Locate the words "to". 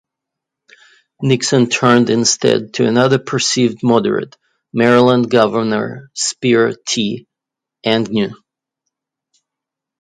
2.73-2.87